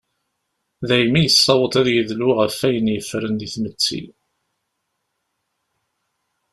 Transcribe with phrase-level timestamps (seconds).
[0.87, 4.03] Daymi yessaweḍ ad d-yedlu ɣef ayen yeffren deg tmetti.